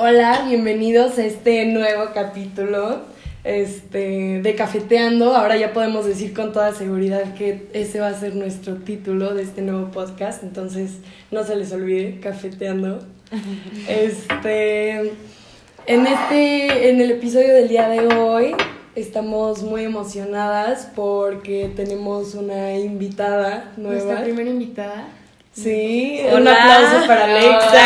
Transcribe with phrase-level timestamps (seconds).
[0.00, 3.00] Hola, bienvenidos a este nuevo capítulo
[3.42, 5.34] este, de Cafeteando.
[5.34, 9.42] Ahora ya podemos decir con toda seguridad que ese va a ser nuestro título de
[9.42, 10.44] este nuevo podcast.
[10.44, 10.98] Entonces,
[11.32, 13.00] no se les olvide, Cafeteando.
[13.88, 15.14] Este,
[15.86, 18.54] en, este, en el episodio del día de hoy
[18.94, 24.04] estamos muy emocionadas porque tenemos una invitada nueva.
[24.04, 25.08] Nuestra primera invitada.
[25.52, 27.82] Sí, un aplauso para Alexa.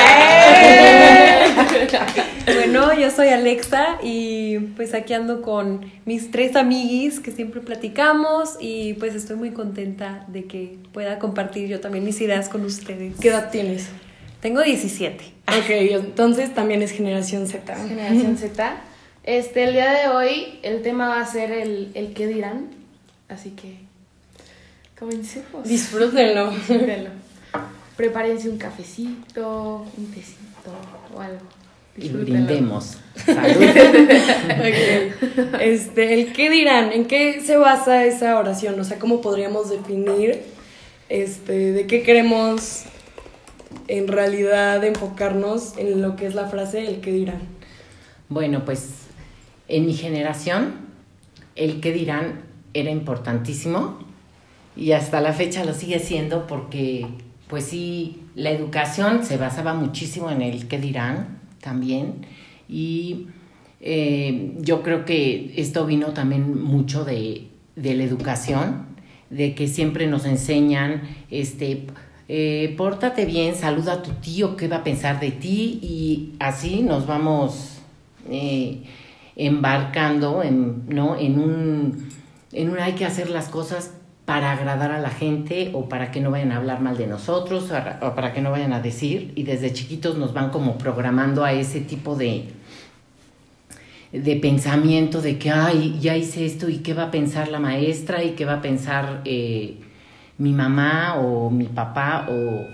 [2.47, 8.57] bueno, yo soy Alexa y pues aquí ando con mis tres amiguis que siempre platicamos
[8.61, 13.17] y pues estoy muy contenta de que pueda compartir yo también mis ideas con ustedes.
[13.21, 13.89] ¿Qué edad tienes?
[14.41, 15.25] Tengo 17.
[15.49, 17.75] Ok, entonces también es generación Z.
[17.77, 18.77] Generación Z.
[19.25, 22.71] Este, el día de hoy el tema va a ser el, el qué dirán,
[23.29, 23.77] así que
[24.99, 25.65] comencemos.
[25.65, 26.51] Disfrútenlo.
[26.51, 27.11] Disfrútenlo.
[27.97, 30.73] Prepárense un cafecito, un tecito
[31.15, 31.62] o algo.
[31.97, 32.97] Y brindemos.
[33.17, 33.63] Salud.
[35.61, 38.81] Este, el qué dirán, ¿en qué se basa esa oración?
[38.81, 40.43] O sea, ¿cómo podríamos definir
[41.09, 42.85] este, de qué queremos
[43.89, 47.41] en realidad enfocarnos en lo que es la frase el qué dirán?
[48.31, 49.03] Bueno, pues
[49.69, 50.75] en mi generación
[51.55, 53.99] el qué dirán era importantísimo
[54.75, 57.07] y hasta la fecha lo sigue siendo porque
[57.49, 62.27] pues sí, la educación se basaba muchísimo en el qué dirán también
[62.69, 63.29] y
[63.81, 68.87] eh, yo creo que esto vino también mucho de, la educación,
[69.29, 71.87] de que siempre nos enseñan, este,
[72.29, 76.83] eh, pórtate bien, saluda a tu tío, qué va a pensar de ti y así
[76.83, 77.79] nos vamos
[78.31, 78.85] eh,
[79.35, 81.19] embarcando en, ¿no?
[81.19, 82.09] en, un,
[82.53, 83.95] en un hay que hacer las cosas
[84.33, 87.71] para agradar a la gente o para que no vayan a hablar mal de nosotros
[88.01, 91.53] o para que no vayan a decir y desde chiquitos nos van como programando a
[91.53, 92.49] ese tipo de
[94.11, 98.25] de pensamiento de que ay ya hice esto y qué va a pensar la maestra
[98.25, 99.77] y qué va a pensar eh,
[100.39, 102.65] mi mamá o mi papá o,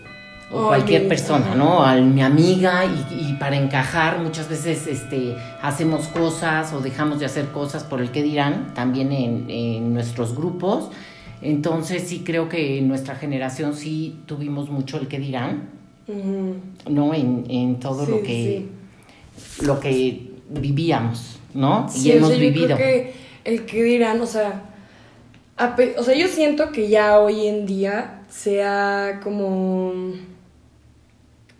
[0.50, 1.82] cualquier persona, ¿no?
[1.82, 7.48] A mi amiga y, para encajar muchas veces este, hacemos cosas o dejamos de hacer
[7.48, 10.90] cosas por el que dirán también en, en nuestros grupos
[11.42, 15.70] entonces sí creo que en nuestra generación sí tuvimos mucho el que dirán,
[16.88, 17.14] ¿no?
[17.14, 18.66] En, todo lo que
[19.62, 21.86] lo que vivíamos, ¿no?
[21.94, 22.68] y hemos vivido.
[22.68, 23.12] Yo creo que
[23.44, 24.62] el que dirán, o sea,
[25.96, 30.12] o sea, yo siento que ya hoy en día se ha como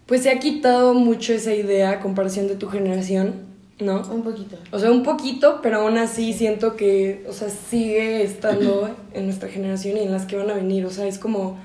[0.07, 3.48] pues se ha quitado mucho esa idea a comparación de tu generación
[3.81, 4.03] ¿no?
[4.11, 4.57] Un poquito.
[4.73, 9.49] O sea, un poquito, pero aún así siento que, o sea, sigue estando en nuestra
[9.49, 10.85] generación y en las que van a venir.
[10.87, 11.59] O sea, es como,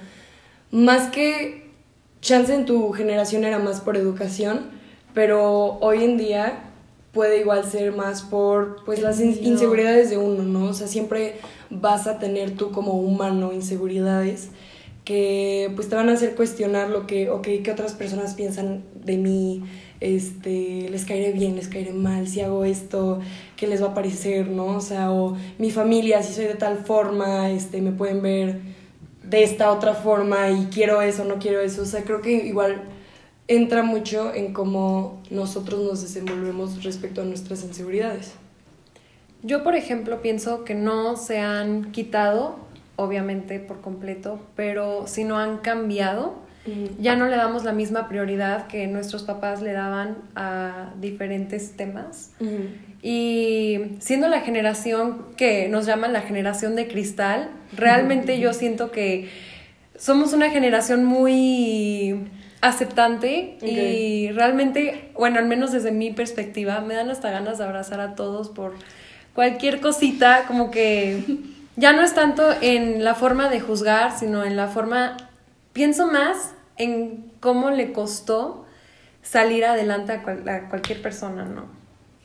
[0.71, 1.71] más que
[2.21, 4.61] chance en tu generación era más por educación,
[5.13, 6.69] pero hoy en día
[7.11, 10.69] puede igual ser más por, pues, las inseguridades de uno, ¿no?
[10.69, 11.35] O sea, siempre
[11.69, 14.49] vas a tener tú como humano inseguridades
[15.05, 19.17] que pues te van a hacer cuestionar lo que, ok, qué otras personas piensan de
[19.17, 19.63] mí,
[20.03, 23.21] este, les caeré bien, les caeré mal, si hago esto,
[23.55, 24.65] ¿qué les va a parecer, no?
[24.65, 28.59] O sea, o mi familia, si soy de tal forma, este, me pueden ver
[29.23, 31.83] de esta otra forma y quiero eso, no quiero eso.
[31.83, 32.83] O sea, creo que igual
[33.47, 38.33] entra mucho en cómo nosotros nos desenvolvemos respecto a nuestras inseguridades.
[39.41, 42.57] Yo, por ejemplo, pienso que no se han quitado,
[42.97, 46.42] obviamente por completo, pero si no han cambiado
[46.99, 52.31] ya no le damos la misma prioridad que nuestros papás le daban a diferentes temas.
[53.01, 59.29] Y siendo la generación que nos llaman la generación de cristal, realmente yo siento que
[59.97, 62.27] somos una generación muy
[62.61, 67.99] aceptante y realmente, bueno, al menos desde mi perspectiva, me dan hasta ganas de abrazar
[67.99, 68.73] a todos por
[69.35, 71.23] cualquier cosita, como que
[71.75, 75.17] ya no es tanto en la forma de juzgar, sino en la forma
[75.73, 78.65] pienso más en cómo le costó
[79.21, 81.65] salir adelante a, cualquier persona, ¿no?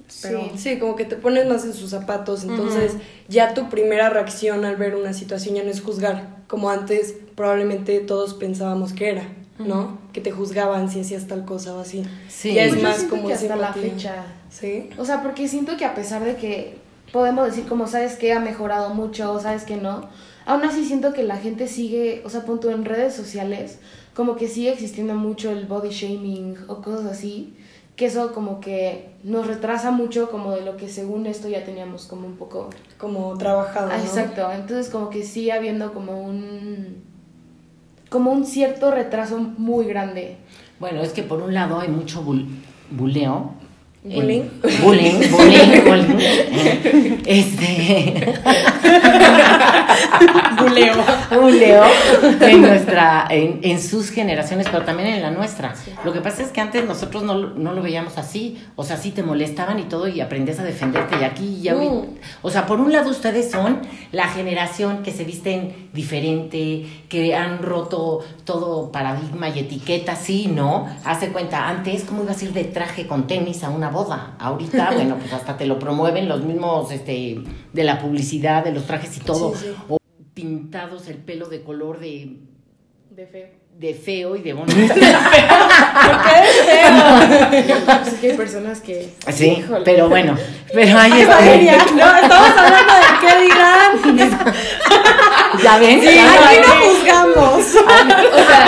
[0.08, 2.94] Sí, sí, como que te pones más en sus zapatos, entonces
[3.28, 8.00] ya tu primera reacción al ver una situación ya no es juzgar, como antes probablemente
[8.00, 9.28] todos pensábamos que era,
[9.58, 9.98] ¿no?
[10.14, 12.04] Que te juzgaban si hacías tal cosa o así.
[12.28, 12.54] Sí.
[12.54, 14.24] Ya es pues más como que hasta la fecha.
[14.50, 14.88] Sí.
[14.96, 16.78] O sea, porque siento que a pesar de que
[17.12, 20.08] podemos decir como sabes que ha mejorado mucho, o sabes que no,
[20.46, 23.78] aún así siento que la gente sigue, o sea, punto en redes sociales,
[24.14, 27.54] como que sigue existiendo mucho el body shaming o cosas así,
[27.96, 32.06] que eso como que nos retrasa mucho como de lo que según esto ya teníamos
[32.06, 32.70] como un poco...
[32.96, 33.90] Como trabajado.
[33.92, 37.02] Ah, exacto, entonces como que sigue habiendo como un...
[38.08, 40.36] como un cierto retraso muy grande.
[40.78, 42.24] Bueno, es que por un lado hay mucho
[42.90, 43.57] buleo
[44.04, 44.48] Bullying.
[44.80, 47.22] bullying, bullying, bullying.
[47.26, 48.64] Este.
[50.58, 50.94] Buleo.
[51.40, 51.82] Buleo
[52.40, 55.74] en nuestra, en, en sus generaciones, pero también en la nuestra.
[56.04, 58.62] Lo que pasa es que antes nosotros no, no lo veíamos así.
[58.76, 61.16] O sea, sí te molestaban y todo, y aprendías a defenderte.
[61.20, 61.76] Y aquí ya.
[62.42, 63.80] O sea, por un lado, ustedes son
[64.12, 70.88] la generación que se visten diferente, que han roto todo paradigma y etiqueta, sí, ¿no?
[71.04, 74.34] Hace cuenta, antes, ¿cómo ibas a ir de traje con tenis a una boda?
[74.38, 77.40] Ahorita, bueno, pues hasta te lo promueven los mismos, este,
[77.72, 79.54] de la publicidad, de los trajes y todo.
[79.54, 79.74] Sí, sí.
[79.88, 79.98] O
[80.34, 82.36] pintados el pelo de color de,
[83.10, 83.48] De feo.
[83.78, 84.94] de feo y de bonito.
[84.94, 87.76] ¿Por qué es feo?
[87.86, 89.14] Pues es que hay personas que.
[89.32, 89.84] Sí, Híjole.
[89.84, 90.36] pero bueno,
[90.72, 91.40] pero ahí está.
[91.40, 94.54] No, estamos hablando de qué dirán.
[95.62, 96.62] Ya ven, Sí, Ya aquí ven.
[96.62, 97.64] no juzgamos.
[97.64, 98.66] O sea,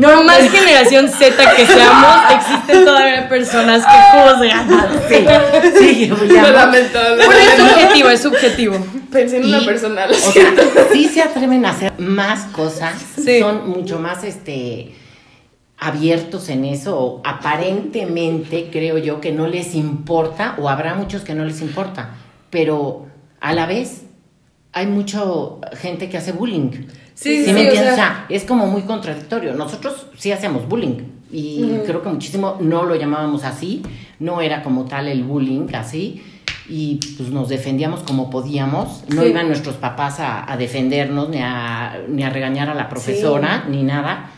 [0.00, 4.68] Por más generación Z que seamos, existen todavía personas que juzgan.
[5.08, 6.98] Sí, sí, yo ya- lamento.
[7.02, 8.76] lo Bueno, es subjetivo, es subjetivo.
[9.10, 10.06] Pensé en una Y, persona.
[10.06, 10.52] lo O sea,
[10.92, 13.40] sí se atreven a hacer más cosas, Sí.
[13.40, 14.92] son mucho más este
[15.78, 21.34] abiertos en eso, o aparentemente creo yo que no les importa, o habrá muchos que
[21.34, 22.10] no les importa,
[22.50, 23.06] pero
[23.40, 24.02] a la vez
[24.72, 25.20] hay mucha
[25.78, 26.70] gente que hace bullying.
[27.16, 29.54] Sí, ¿Sí sí, me sí, o sea- es como muy contradictorio.
[29.54, 30.98] Nosotros sí hacemos bullying
[31.32, 33.82] y creo que muchísimo no lo llamábamos así,
[34.20, 36.22] no era como tal el bullying así
[36.68, 39.02] y pues nos defendíamos como podíamos.
[39.08, 39.28] No Sí.
[39.30, 43.82] iban nuestros papás a, a defendernos ni a, ni a regañar a la profesora ni
[43.82, 44.30] nada.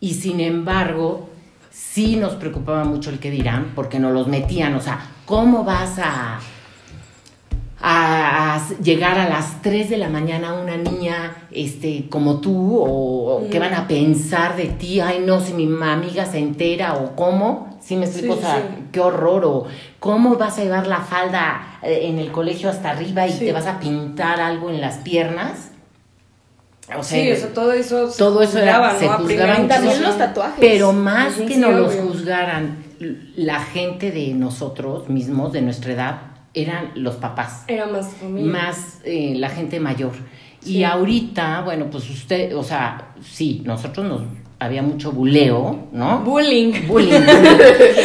[0.00, 1.28] Y sin embargo,
[1.72, 4.74] sí nos preocupaba mucho el que dirán porque nos los metían.
[4.74, 6.38] O sea, ¿cómo vas a
[7.84, 13.36] a, a llegar a las 3 de la mañana una niña este como tú o,
[13.44, 17.16] o qué van a pensar de ti ay no si mi amiga se entera o
[17.16, 18.84] cómo sí me explico Sí, o sea sí.
[18.92, 19.66] qué horror o
[19.98, 23.46] cómo vas a llevar la falda eh, en el colegio hasta arriba y Sí.
[23.46, 25.70] te vas a pintar algo en las piernas
[26.96, 29.12] o sea, Sí, o sea, todo eso se todo eso era- juzgaba, se ¿no?
[29.12, 29.68] A juzgaba primera mucho.
[29.74, 30.56] También los tatuajes.
[30.60, 32.76] pero más que sí, nos los juzgaran
[33.36, 36.16] la gente de nosotros mismos de nuestra edad
[36.54, 38.50] eran los papás Era más familia.
[38.52, 40.12] más eh, la gente mayor.
[40.60, 40.78] Sí.
[40.78, 44.22] Y ahorita, bueno, pues usted, o sea, sí, nosotros nos
[44.58, 46.20] había mucho buleo, ¿no?
[46.20, 46.86] Bullying.
[46.86, 47.26] Bullying, bullying.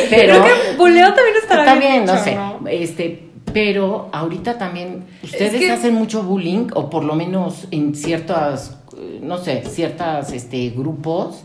[0.10, 2.60] pero Creo que buleo también estará está bien bien, no dicho, sé, ¿no?
[2.68, 8.80] este, pero ahorita también ustedes que- hacen mucho bullying o por lo menos en ciertas,
[9.22, 11.44] no sé, ciertas, este, grupos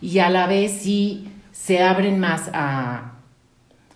[0.00, 3.13] y a la vez sí se abren más a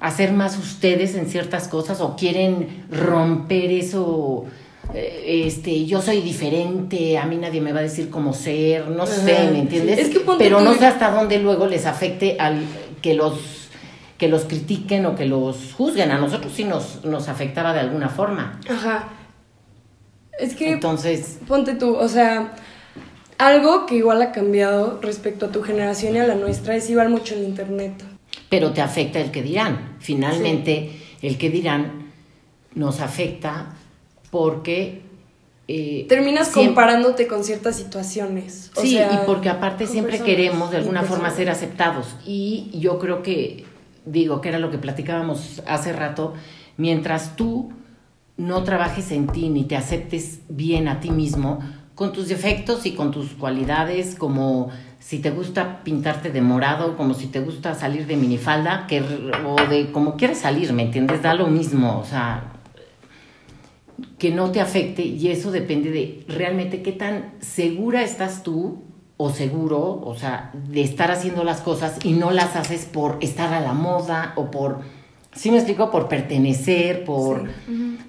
[0.00, 4.44] a ser más ustedes en ciertas cosas o quieren romper eso
[4.94, 9.06] eh, este yo soy diferente a mí nadie me va a decir cómo ser no
[9.06, 9.98] sé me entiendes.
[9.98, 12.62] Es que pero no sé hasta dónde luego les afecte al
[13.02, 13.68] que los
[14.18, 18.08] que los critiquen o que los juzguen a nosotros sí nos nos afectaba de alguna
[18.08, 19.08] forma Ajá.
[20.38, 22.52] Es que entonces ponte tú, o sea,
[23.38, 27.08] algo que igual ha cambiado respecto a tu generación y a la nuestra es igual
[27.08, 27.94] mucho el internet.
[28.48, 29.87] pero te afecta el que dirán.
[29.98, 30.90] Finalmente,
[31.22, 32.12] el que dirán
[32.74, 33.74] nos afecta
[34.30, 35.02] porque...
[35.66, 38.70] eh, Terminas siempre- comparándote con ciertas situaciones.
[38.76, 42.16] O sí, sea, y porque aparte siempre personas queremos de alguna forma ser aceptados.
[42.26, 43.64] Y yo creo que,
[44.06, 46.34] digo, que era lo que platicábamos hace rato,
[46.76, 47.72] mientras tú
[48.36, 51.58] no trabajes en ti ni te aceptes bien a ti mismo,
[51.96, 57.14] con tus defectos y con tus cualidades, como si te gusta pintarte de morado, como
[57.14, 61.22] si te gusta salir de minifalda, que, o de como quieras salir, ¿me entiendes?
[61.22, 62.52] Da lo mismo, o sea,
[64.18, 68.82] que no te afecte y eso depende de realmente qué tan segura estás tú
[69.16, 73.52] o seguro, o sea, de estar haciendo las cosas y no las haces por estar
[73.52, 74.80] a la moda o por,
[75.32, 75.90] ¿sí me explico?
[75.90, 77.48] Por pertenecer, por,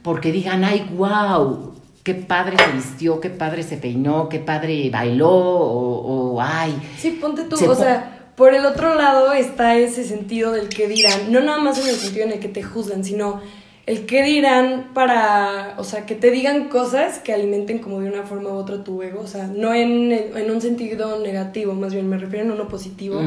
[0.04, 5.32] porque digan, ay, wow, qué padre se vistió, qué padre se peinó, qué padre bailó
[5.32, 10.04] o, o ay, Sí, ponte tú, Se o sea, por el otro lado está ese
[10.04, 13.04] sentido del que dirán, no nada más en el sentido en el que te juzgan,
[13.04, 13.42] sino
[13.86, 18.22] el que dirán para, o sea, que te digan cosas que alimenten como de una
[18.22, 22.08] forma u otra tu ego, o sea, no en, en un sentido negativo, más bien
[22.08, 23.20] me refiero en uno positivo.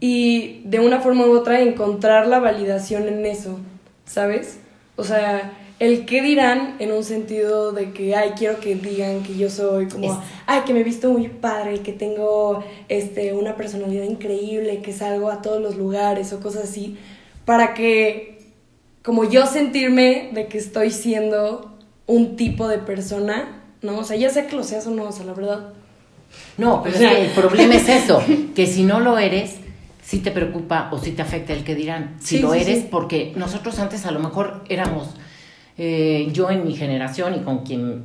[0.00, 3.60] Y de una forma u otra encontrar la validación en eso,
[4.06, 4.58] ¿sabes?
[4.96, 5.52] O sea,
[5.84, 9.88] el que dirán en un sentido de que, ay, quiero que digan que yo soy
[9.88, 14.80] como, Es- ay, que me he visto muy padre, que tengo este, una personalidad increíble,
[14.80, 16.96] que salgo a todos los lugares o cosas así,
[17.44, 18.38] para que,
[19.02, 23.98] como yo sentirme de que estoy siendo un tipo de persona, ¿no?
[23.98, 25.72] O sea, ya sea que lo seas o no, o sea, la verdad.
[26.58, 28.22] No, pero O sea- es que el problema es eso,
[28.54, 29.56] que si no lo eres,
[30.04, 32.16] si te preocupa o si te afecta el que dirán.
[32.20, 32.88] Si Sí, lo sí, eres, sí.
[32.90, 35.08] porque nosotros antes a lo mejor éramos,
[35.84, 38.04] eh, yo en mi generación y con quien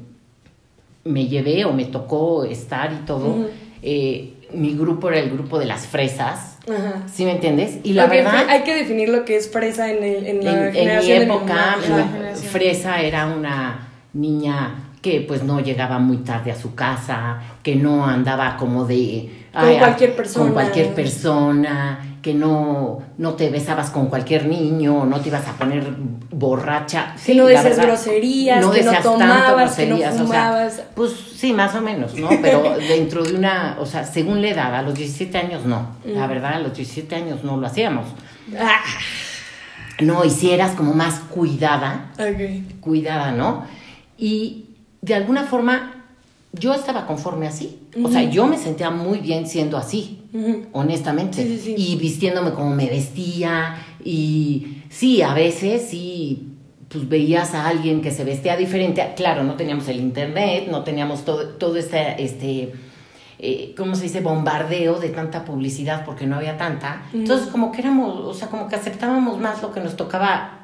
[1.03, 3.49] me llevé o me tocó estar y todo,
[3.83, 7.03] eh, mi grupo era el grupo de las fresas, Ajá.
[7.07, 7.77] ¿sí me entiendes?
[7.83, 8.47] Y la verdad...
[8.49, 11.19] hay que definir lo que es fresa en, el, en la En, en mi generación
[11.19, 12.19] de mi época, mamá.
[12.19, 12.35] la.
[12.35, 18.07] Fresa era una niña que pues no llegaba muy tarde a su casa, que no
[18.07, 19.29] andaba como de...
[19.53, 20.45] Con ay, cualquier persona.
[20.45, 25.53] Con cualquier persona, que no, no te besabas con cualquier niño, no te ibas a
[25.53, 25.93] poner
[26.29, 27.15] borracha.
[27.25, 30.81] Que no decías groserías, que no decías tanto tomabas, que no groserías, o sea, fumabas.
[30.93, 32.27] pues sí, más o menos, ¿no?
[32.41, 35.95] Pero dentro de una, o sea, según la edad, a los 17 años no.
[36.03, 36.17] Mm.
[36.17, 38.07] La verdad, a los 17 años no lo hacíamos.
[38.59, 38.81] Ah,
[40.01, 42.11] No, hicieras como más cuidada,
[42.81, 43.63] cuidada, ¿no?
[44.17, 44.65] Y
[45.01, 45.96] de alguna forma
[46.53, 47.79] yo estaba conforme así.
[48.03, 50.23] O sea, yo me sentía muy bien siendo así,
[50.71, 51.43] honestamente.
[51.43, 51.75] Sí, sí, sí.
[51.77, 53.75] Y vistiéndome como me vestía.
[54.03, 56.53] Y sí, a veces sí,
[56.89, 59.13] pues veías a alguien que se vestía diferente.
[59.15, 62.73] Claro, no teníamos el internet, no teníamos todo, todo este, este
[63.39, 64.21] eh, ¿cómo se dice?
[64.21, 67.03] Bombardeo de tanta publicidad porque no había tanta.
[67.13, 70.56] Entonces, como que éramos, o sea, como que aceptábamos más lo que nos tocaba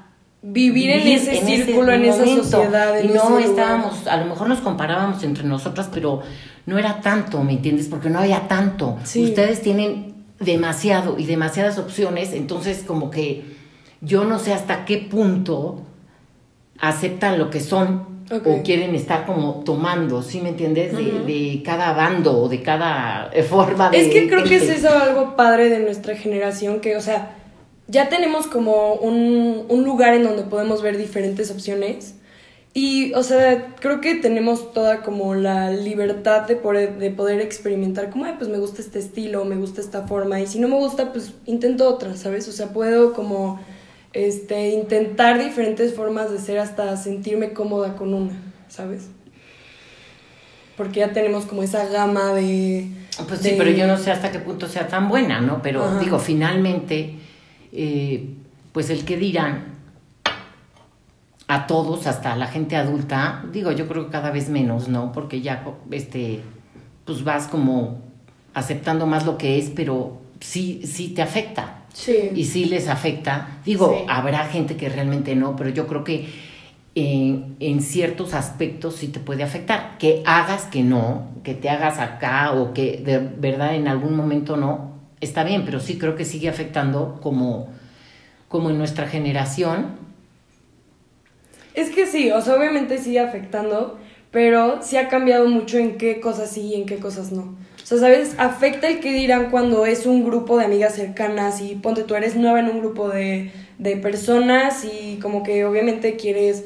[0.45, 4.59] Vivir en ese círculo, en esa sociedad, en y no estábamos, a lo mejor nos
[4.59, 6.21] comparábamos entre nosotras, pero
[6.65, 7.88] no era tanto, ¿me entiendes?
[7.88, 8.97] Porque no había tanto.
[9.05, 9.23] Sí.
[9.23, 13.45] Ustedes tienen demasiado y demasiadas opciones, entonces como que
[14.01, 15.81] yo no sé hasta qué punto
[16.77, 18.13] aceptan lo que son
[18.45, 20.95] o quieren estar como tomando, ¿sí me entiendes?
[20.95, 24.01] De, de cada bando o de cada forma de...
[24.01, 27.35] Es que creo que es eso algo padre de nuestra generación, que, o sea,
[27.88, 32.16] ya tenemos como un, un lugar en donde podemos ver diferentes opciones.
[32.75, 38.10] Y, o sea, creo que tenemos toda como la libertad de poder, de poder experimentar,
[38.10, 40.78] como, ay, pues me gusta este estilo, me gusta esta forma, y si no me
[40.78, 42.48] gusta, pues intento otra, ¿sabes?
[42.48, 43.60] O sea, puedo como,
[44.13, 49.04] este, intentar diferentes formas de ser hasta sentirme cómoda con una, ¿sabes?
[50.75, 52.88] Porque ya tenemos como esa gama de...
[53.28, 55.62] Pues sí, de- pero yo no sé hasta qué punto sea tan buena, ¿no?
[55.62, 56.00] Pero Ajá.
[56.00, 57.13] digo, finalmente,
[57.74, 58.30] eh,
[58.72, 59.74] pues el que dirán
[61.48, 65.12] a todos, hasta a la gente adulta, digo, yo creo que cada vez menos, ¿no?
[65.12, 66.42] Porque ya, este,
[67.06, 68.01] pues vas como
[68.53, 71.80] aceptando más lo que es, pero sí, sí te afecta.
[71.94, 72.32] Sí.
[72.34, 73.60] Y sí les afecta.
[73.65, 74.06] Digo, Sí.
[74.10, 76.27] habrá gente que realmente no, pero yo creo que
[76.96, 79.98] en, en ciertos aspectos sí te puede afectar.
[80.00, 84.58] Que hagas que no, que te hagas acá o que de verdad en algún momento
[84.58, 84.92] no,
[85.24, 87.70] está bien, pero sí creo que sigue afectando como,
[88.48, 89.98] como en nuestra generación.
[91.74, 93.98] Es que sí, o sea, obviamente sigue afectando,
[94.32, 97.56] pero sí ha cambiado mucho en qué cosas sí y en qué cosas no.
[97.82, 98.36] O sea, ¿sabes?
[98.38, 102.36] Afecta el que dirán cuando es un grupo de amigas cercanas y ponte tú eres
[102.36, 106.63] nueva en un grupo de, de personas y como que obviamente quieres,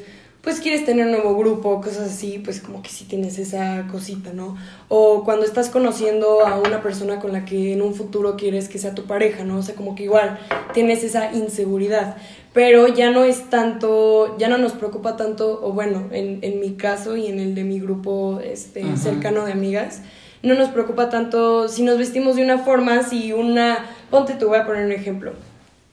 [0.48, 4.32] pues quieres tener un nuevo grupo, cosas así, pues como que sí tienes esa cosita,
[4.32, 4.56] ¿no?
[4.88, 8.80] O cuando estás conociendo a una persona con la que en un futuro quieres que
[8.80, 9.58] sea tu pareja, ¿no?
[9.58, 10.40] O sea, como que igual
[10.74, 12.16] tienes esa inseguridad
[12.54, 16.76] pero ya no es tanto, ya no nos preocupa tanto, o bueno, en, en mi
[16.76, 18.96] caso y en el de mi grupo este, Ajá.
[18.96, 20.02] cercano de amigas,
[20.44, 24.58] no nos preocupa tanto si nos vestimos de una forma, si una, ponte, te voy
[24.58, 25.34] a poner un ejemplo.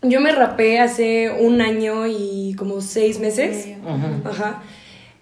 [0.04, 3.68] Yo me rapé hace un año y como seis meses.
[3.82, 4.28] Ujú.
[4.28, 4.62] Ajá.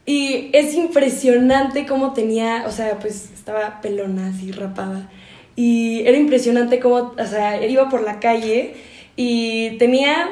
[0.05, 5.09] Y es impresionante cómo tenía, o sea, pues estaba pelona así rapada.
[5.55, 8.75] Y era impresionante cómo, o sea, iba por la calle
[9.17, 10.29] y tenía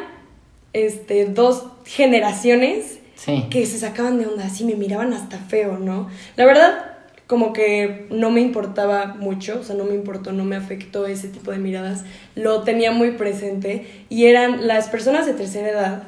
[0.73, 3.45] este dos generaciones Sí.
[3.50, 6.09] que se sacaban de onda, así me miraban hasta feo, ¿no?
[6.37, 6.89] La verdad,
[7.30, 11.28] como que no me importaba mucho, o sea, no me importó, no me afectó ese
[11.28, 12.02] tipo de miradas,
[12.34, 16.02] lo tenía muy presente y eran las personas de tercera edad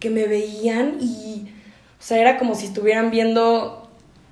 [0.00, 1.48] que me veían y,
[2.00, 3.86] o sea, era como si estuvieran viendo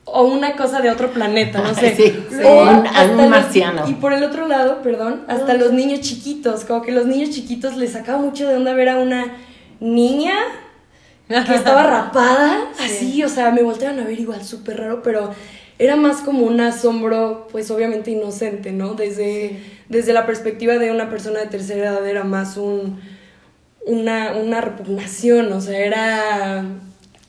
[0.07, 1.95] o una cosa de otro planeta, no sé.
[1.95, 3.87] Sí, sí, O un- algún los- marciano.
[3.87, 7.77] y por el otro lado, perdón, hasta los niños chiquitos, como que los niños chiquitos
[7.77, 9.37] les sacaba mucho de onda ver a una
[9.79, 10.35] niña
[11.29, 15.31] que estaba rapada, así, o sea, me volteaban a ver igual súper raro, pero
[15.81, 18.93] era más como un asombro, pues obviamente inocente, ¿no?
[18.95, 19.59] Desde,
[19.89, 23.01] desde la perspectiva de una persona de tercera edad era más un,
[23.87, 26.65] una, una repugnación, o sea, era,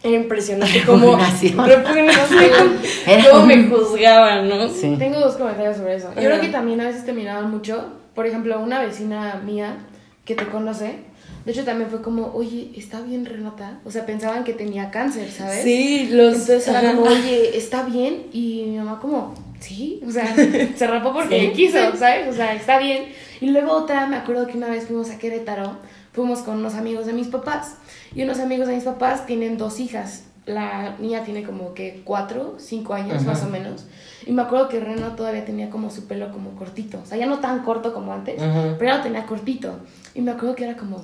[0.04, 1.16] era impresionante cómo...
[1.16, 1.66] Repugnación.
[1.66, 2.78] repugnación,
[3.08, 4.68] Era cómo un- me juzgaban, ¿no?
[4.70, 4.96] Sí.
[5.00, 6.08] Tengo dos comentarios sobre eso.
[6.16, 6.28] Yo Ajá.
[6.30, 7.86] creo que también a veces te miraban mucho.
[8.14, 9.78] Por ejemplo, una vecina mía
[10.26, 10.98] que te conoce,
[11.46, 13.80] de hecho también fue como, oye, está bien Renata.
[13.86, 15.64] O sea, pensaban que tenía cáncer, ¿sabes?
[15.64, 16.34] Sí, los...
[16.34, 16.94] Entonces era ajá.
[16.96, 18.28] como, oye, está bien.
[18.32, 20.36] Y mi mamá como, sí, o sea,
[20.76, 21.52] se rapó porque Sí.
[21.56, 22.28] quiso, ¿sabes?
[22.30, 23.06] O sea, está bien.
[23.40, 25.78] Y luego otra, me acuerdo que una vez fuimos a Querétaro,
[26.14, 27.76] fuimos con unos amigos de mis papás.
[28.14, 30.26] Y unos amigos de mis papás tienen dos hijas.
[30.46, 33.26] La niña tiene como que cuatro, cinco años Ajá.
[33.32, 33.86] más o menos.
[34.26, 37.00] Y me acuerdo que Reno todavía tenía como su pelo como cortito.
[37.02, 38.76] O sea, ya no tan corto como antes, Ujú.
[38.78, 39.80] pero ya lo tenía cortito.
[40.14, 41.04] Y me acuerdo que era como,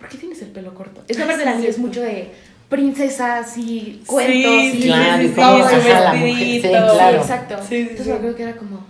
[0.00, 1.02] ¿por qué tienes el pelo corto?
[1.06, 2.30] Es que Ay, aparte sí, la niña es mucho de
[2.68, 6.36] princesas y cuentos Sí, y Claro, y cómo ajá, la mujer.
[6.38, 7.18] Sí, claro.
[7.18, 7.56] Sí, exacto.
[7.62, 8.10] Sí, sí, Entonces sí.
[8.10, 8.86] me acuerdo que era como,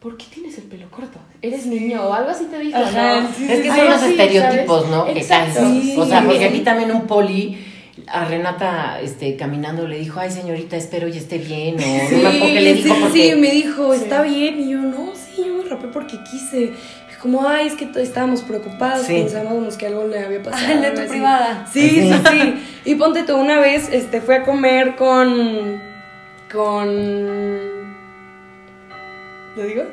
[0.00, 1.18] ¿por qué tienes el pelo corto?
[1.42, 2.02] ¿Eres niño?
[2.06, 3.28] O algo así te dijo, Ajá, ¿no?
[3.36, 4.90] sí, Es que sí, son los sí, estereotipos, ¿sabes?
[4.90, 5.08] ¿no?
[5.08, 5.60] Exacto.
[6.02, 7.58] O sea, porque aquí también un poli
[8.08, 11.76] a Renata este, caminando le dijo, ay señorita, espero y esté bien.
[11.76, 13.30] O no le dijo sí, porque...
[13.32, 14.00] sí, me dijo, Sí.
[14.02, 14.60] está bien.
[14.60, 16.72] Y yo, no, sí, yo me rapé porque quise.
[17.24, 19.14] Como, ay, es que estábamos preocados, Sí.
[19.14, 20.62] pensábamos que algo le había pasado.
[20.68, 21.10] Ah, de algo tu así.
[21.10, 21.66] privada.
[21.72, 22.12] Sí, Sí.
[22.12, 22.66] sí, sí.
[22.84, 25.80] Y ponte tú, una vez este, fui a comer con.
[26.52, 26.88] con.
[29.56, 29.84] ¿Lo digo?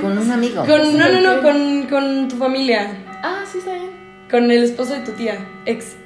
[0.00, 0.64] Con un amigo.
[0.64, 2.98] Con, no, no, no, con, con tu familia.
[3.24, 3.90] Ah, sí, está bien.
[4.30, 5.96] Con el esposo de tu tía, ex.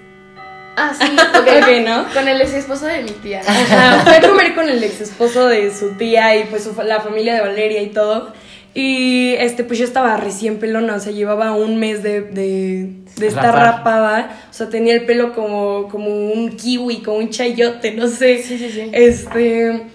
[0.78, 1.04] Ah, sí,
[1.38, 2.06] Ok, ¿no?
[2.14, 3.40] Con el ex esposo de mi tía.
[3.46, 6.84] Ajá, fui a comer con el ex esposo de su tía y pues su fa-
[6.84, 8.32] la familia de Valeria y todo.
[8.78, 13.26] Y este, pues yo estaba recién pelona, o sea, llevaba un mes de, de, de
[13.26, 14.38] estar rapada.
[14.50, 18.42] O sea, tenía el pelo como, como un kiwi, como un chayote, no sé.
[18.42, 18.90] Sí, sí, sí.
[18.92, 19.86] Este.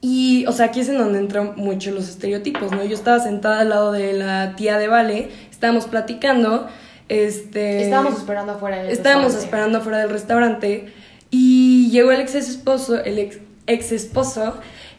[0.00, 2.84] Y, o sea, aquí es en donde entran mucho los estereotipos, ¿no?
[2.84, 6.68] Yo estaba sentada al lado de la tía de Vale, estábamos platicando.
[7.08, 7.82] Este.
[7.82, 8.78] Estábamos esperando afuera.
[8.78, 9.44] en el Estábamos restaurante.
[9.46, 10.86] esperando afuera del restaurante
[11.32, 14.54] y llegó el ex esposo, el ex, ex esposo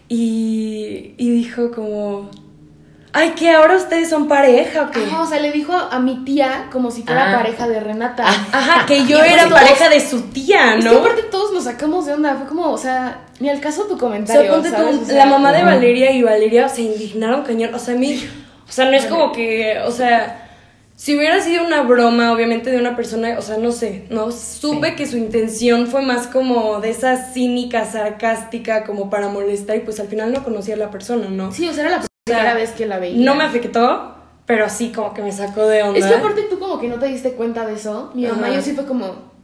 [0.09, 2.29] y, y dijo como,
[3.15, 5.03] ay, que ahora ustedes son pareja o qué?
[5.05, 7.37] Ajá, o sea, le dijo a mi tía como si fuera Ah.
[7.37, 8.25] pareja de Renata.
[8.27, 10.91] Ajá, que yo era pareja de su tía, Es ¿no?
[10.91, 12.35] que aparte todos nos sacamos de onda.
[12.35, 14.43] Fue como, o sea, ni al caso tu O comentario.
[14.43, 14.95] sea, ponte tú, ¿sabes?
[15.01, 15.63] O sea, la mamá de.
[15.63, 17.73] Valeria y Valeria se indignaron cañón.
[17.73, 18.21] O sea, a mí,
[18.67, 20.41] o sea, no es como que, o sea,
[20.97, 24.91] si hubiera sido una broma, obviamente, de una persona, o sea, no sé, no supe
[24.91, 24.95] Sí.
[24.95, 29.99] que su intención fue más como de esa cínica, sarcástica, como para molestar, y pues
[29.99, 31.51] al final no conocía a la persona, ¿no?
[31.51, 33.23] Sí, o sea, era la primera vez que la veía.
[33.23, 34.15] No me afectó,
[34.47, 35.99] pero sí como que me sacó de onda.
[35.99, 38.09] Es que aparte tú como que no te diste cuenta de eso.
[38.15, 38.55] Mi mamá Ajá.
[38.55, 39.35] yo sí fue como...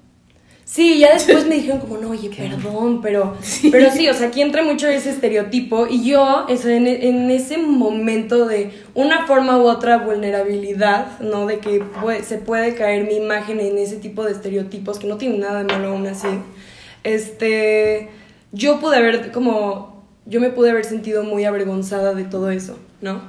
[0.65, 3.69] Sí, ya después me dijeron como, no, oye, perdón, pero sí.
[3.69, 7.29] pero sí, o sea, aquí entra mucho ese estereotipo y yo, o sea, en, en
[7.29, 11.45] ese momento de una forma u otra vulnerabilidad, ¿no?
[11.45, 15.17] De que puede- se puede caer mi imagen en ese tipo de estereotipos, que no
[15.17, 16.29] tienen nada de malo aún así,
[17.03, 18.09] este,
[18.51, 19.90] yo pude haber, como,
[20.25, 23.21] yo me pude haber sentido muy avergonzada de todo eso, ¿no?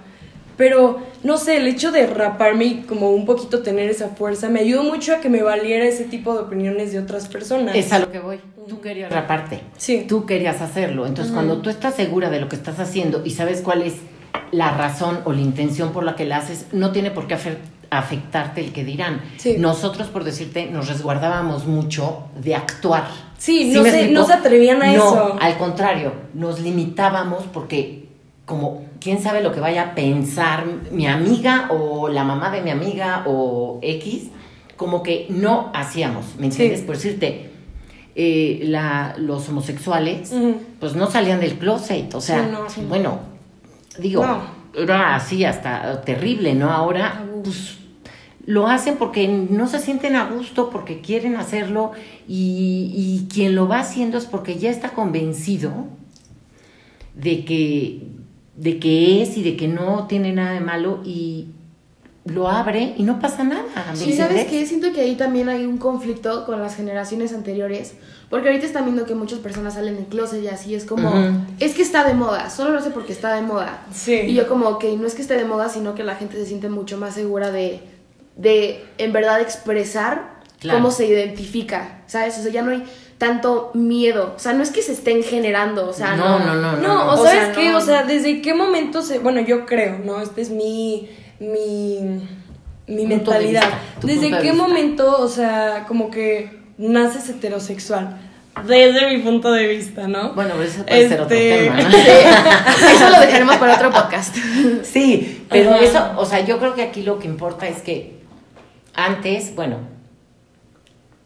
[0.57, 4.61] Pero, no sé, el hecho de raparme y como un poquito tener esa fuerza me
[4.61, 7.75] ayudó mucho a que me valiera ese tipo de opiniones de otras personas.
[7.75, 8.39] Es a lo que voy.
[8.69, 9.61] Tú querías raparte.
[9.79, 10.05] Sí.
[10.07, 11.07] Tú querías hacerlo.
[11.07, 13.95] Entonces, cuando tú estás segura de lo que estás haciendo y sabes cuál es
[14.53, 17.57] la razón o la intención por la que la haces, no tiene por qué afe-
[17.91, 19.23] afectarte el que dirán.
[19.39, 19.57] Sí.
[19.59, 23.09] Nosotros, por decirte, nos resguardábamos mucho de actuar.
[23.43, 25.37] Sí, no se- no se atrevían a No, eso.
[25.41, 28.07] al contrario, nos limitábamos porque
[28.45, 32.71] como quién sabe lo que vaya a pensar mi amiga o la mamá de mi
[32.71, 34.29] amiga o X,
[34.77, 36.81] como que no hacíamos, ¿me entiendes?
[36.81, 36.87] Sí.
[36.87, 37.51] Por decirte,
[38.15, 40.33] eh, la, los homosexuales,
[40.79, 42.83] pues no salían del closet, o sea, Sí, no, sí.
[42.89, 43.19] bueno,
[43.99, 44.41] digo, No.
[44.81, 46.71] era así hasta terrible, ¿no?
[46.71, 47.79] Ahora, pues
[48.45, 51.93] lo hacen porque no se sienten a gusto, porque quieren hacerlo
[52.27, 55.73] y, y quien lo va haciendo es porque ya está convencido
[57.15, 58.03] de que,
[58.57, 61.49] de que es y de que no tiene nada de malo y
[62.25, 63.65] lo abre y no pasa nada.
[63.91, 64.65] ¿me Sí, ¿sabes qué?
[64.67, 67.95] Siento que ahí también hay un conflicto con las generaciones anteriores.
[68.31, 71.13] Porque ahorita están viendo que muchas personas salen en closet y así es como,
[71.61, 73.85] es que está de moda, solo lo sé porque está de moda.
[73.93, 74.15] Sí.
[74.15, 76.47] Y yo como, que no es que esté de moda, sino que la gente se
[76.47, 77.83] siente mucho más segura de,
[78.37, 80.79] de en verdad expresar Claro.
[80.79, 82.39] cómo se identifica, ¿sabes?
[82.39, 82.85] O sea, ya no hay
[83.19, 84.33] tanto miedo.
[84.37, 86.55] O sea, no es que se estén generando, o sea, No, no.
[86.55, 87.79] no, no, No, o, O sabes sea, qué, no.
[87.79, 90.21] o sea, desde qué momento se, bueno, yo creo, ¿no?
[90.23, 91.09] Este es mi,
[91.41, 91.99] mi,
[92.87, 93.63] mi de mentalidad.
[93.63, 98.21] vista, desde de qué momento, o sea, como que naces heterosexual.
[98.65, 100.35] Desde mi punto de vista, ¿no?
[100.35, 101.77] Bueno, pero eso puede ser otro Este, tema.
[101.83, 101.89] ¿no?
[102.97, 104.37] Eso lo dejaremos para otro podcast.
[104.85, 105.81] Sí, pero Ajá.
[105.83, 108.22] eso, o sea, yo creo que aquí lo que importa es que
[108.95, 109.79] antes, bueno,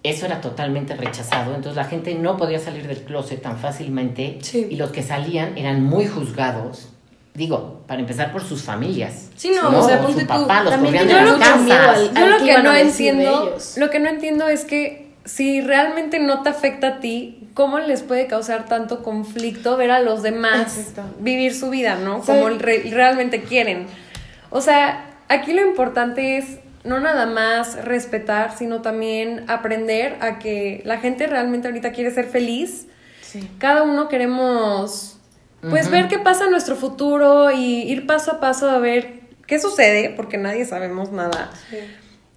[0.03, 4.69] eso era totalmente rechazado, entonces la gente no podía salir del closet tan fácilmente Sí.
[4.71, 6.91] y los que salían eran muy juzgados.
[7.35, 9.29] Digo, para empezar por sus familias.
[9.37, 11.39] Sí, no, o sea, ponte su tú, papá, los también corrían de yo las lo
[11.39, 11.97] que miedo casas.
[11.99, 15.61] al- Yo lo ¿qué que iban no entiendo, lo que no entiendo es que si
[15.61, 20.23] realmente no te afecta a ti, ¿cómo les puede causar tanto conflicto ver a los
[20.23, 21.03] demás Exacto.
[21.19, 22.21] vivir su vida, ¿no?
[22.21, 23.87] Como re- realmente quieren.
[24.51, 30.83] O sea, aquí lo importante es no nada más respetar, sino también aprender a que
[30.85, 32.87] la gente realmente ahorita quiere ser feliz.
[33.23, 33.51] Sí.
[33.59, 35.19] Cada uno queremos,
[35.69, 39.59] pues, ver qué pasa en nuestro futuro y ir paso a paso a ver qué
[39.59, 41.51] sucede, porque nadie sabemos nada.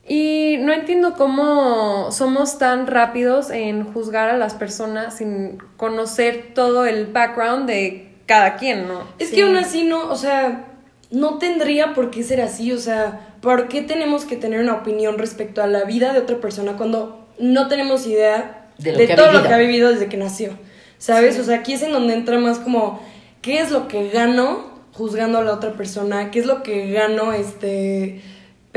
[0.07, 6.87] Y no entiendo cómo somos tan rápidos en juzgar a las personas sin conocer todo
[6.87, 9.03] el background de cada quien, ¿no?
[9.19, 10.65] Es que aún así no, o sea,
[11.11, 15.17] no tendría por qué ser así, o sea, ¿por qué tenemos que tener una opinión
[15.17, 19.53] respecto a la vida de otra persona cuando no tenemos idea De todo lo que
[19.53, 20.57] ha vivido desde que nació?
[20.97, 21.39] ¿Sabes?
[21.39, 23.01] O sea, aquí es en donde entra más como,
[23.41, 26.29] ¿qué es lo que gano juzgando a la otra persona?
[26.29, 28.21] ¿Qué es lo que gano, este,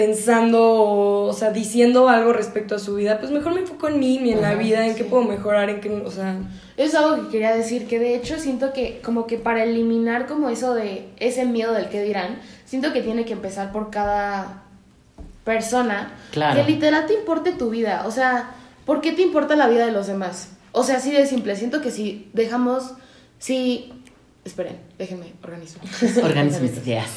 [0.02, 3.20] pensando, o sea, diciendo algo respecto a su vida?
[3.20, 5.80] Pues mejor me enfoco en mí, en la Ajá, vida, en qué puedo mejorar, en
[5.80, 6.38] qué, o sea...
[6.76, 10.48] Es algo que quería decir, que de hecho siento que como que para eliminar como
[10.48, 14.64] eso de ese miedo del que dirán, siento que tiene que empezar por cada
[15.44, 16.14] persona.
[16.32, 16.64] Claro.
[16.64, 18.02] Que literal te importe tu vida.
[18.06, 18.50] O sea,
[18.84, 20.48] ¿por qué te importa la vida de los demás?
[20.72, 21.54] O sea, así de simple.
[21.54, 22.94] Siento que si dejamos,
[23.38, 23.92] si...
[24.44, 25.78] Esperen, déjenme organizo.
[26.24, 27.08] Organiza mis ideas.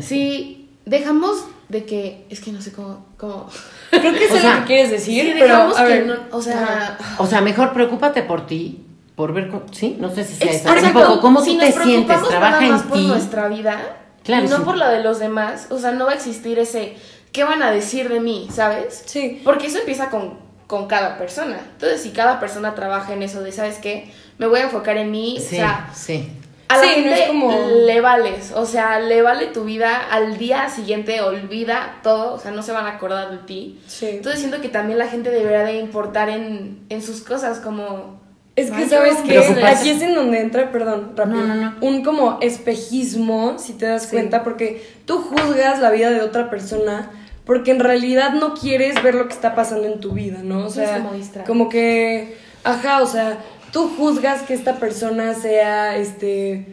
[0.00, 2.26] Si dejamos de que...
[2.30, 3.06] Es que no sé cómo...
[3.16, 3.48] cómo...
[3.90, 6.14] Creo que sea, lo que quieres decir, si pero dejamos a que ver, no...
[6.30, 6.98] O sea...
[7.18, 8.84] O sea, mejor preocúpate por ti,
[9.16, 10.68] por ver, cómo- sí, no sé si sea eso.
[10.72, 10.98] Exacto.
[11.00, 12.22] Un poco, ¿cómo si tú te sientes?
[12.28, 13.06] Trabaja nada más en por ti.
[13.06, 14.62] nuestra vida Claro, y no sí.
[14.62, 16.96] por la de los demás, o sea, no va a existir ese
[17.32, 18.46] ¿qué van a decir de mí?
[18.52, 19.02] ¿Sabes?
[19.06, 19.40] Sí.
[19.42, 21.58] Porque eso empieza con, con cada persona.
[21.72, 24.12] Entonces, si cada persona trabaja en eso de, ¿sabes qué?
[24.38, 26.30] Me voy a enfocar en mí, Sí, o sea, sí.
[26.74, 27.52] A la Sí, no gente es como-
[27.86, 32.50] le vales, o sea, le vale tu vida, al día siguiente olvida todo, o sea,
[32.50, 33.80] no se van a acordar de ti.
[33.86, 34.06] Sí.
[34.10, 38.20] Entonces siento que también la gente debería de importar en, en sus cosas, como...
[38.54, 41.54] Es que Ay, sabes qué que aquí es en donde entra, perdón, rápido, No, no,
[41.54, 41.74] no.
[41.80, 44.10] un como espejismo, si te das Sí.
[44.10, 47.10] cuenta, porque tú juzgas la vida de otra persona
[47.46, 50.66] porque en realidad no quieres ver lo que está pasando en tu vida, ¿no?
[50.66, 51.04] O sea,
[51.46, 53.38] como que, ajá, o sea,
[53.72, 56.66] tú juzgas que esta persona sea, este,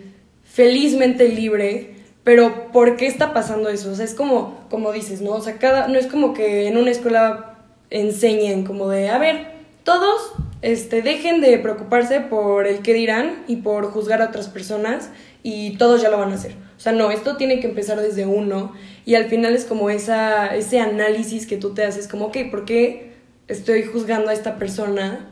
[0.44, 3.92] felizmente libre, pero ¿por qué está pasando eso?
[3.92, 5.32] O sea, es como, como dices, ¿no?
[5.32, 7.58] O sea, cada, no es como que en una escuela
[7.90, 9.48] enseñen como de, a ver,
[9.84, 15.10] todos este, dejen de preocuparse por el qué dirán y por juzgar a otras personas
[15.42, 16.54] y todos ya lo van a hacer.
[16.78, 18.74] O sea, no, esto tiene que empezar desde uno
[19.06, 22.66] y al final es como esa, ese análisis que tú te haces, como, ok, ¿por
[22.66, 23.14] qué
[23.48, 25.28] estoy juzgando a esta persona?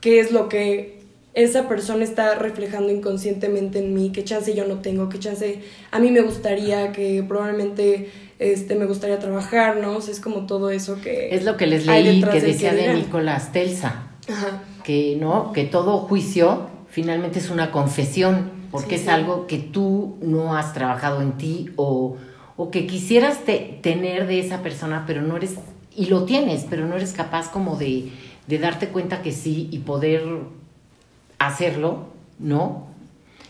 [0.00, 0.96] ¿Qué es lo que
[1.34, 4.10] esa persona está reflejando inconscientemente en mí?
[4.12, 5.08] ¿Qué chance yo no tengo?
[5.08, 6.92] ¿Qué chance a mí me gustaría?
[6.92, 9.96] Que probablemente este, me gustaría trabajar, ¿no?
[9.96, 11.34] O sea, es como todo eso que...
[11.34, 12.94] Es lo que les leí que decía de.
[12.94, 14.62] Nicolás Telsa, Ajá.
[14.84, 19.08] que no, que todo juicio finalmente es una confesión, porque Sí, es sí.
[19.08, 22.16] algo que tú no has trabajado en ti o,
[22.56, 25.54] o que quisieras te- tener de esa persona, pero no eres,
[25.94, 28.10] y lo tienes, pero no eres capaz como de,
[28.46, 30.22] de darte cuenta que sí y poder
[31.38, 32.06] hacerlo,
[32.38, 32.86] ¿no?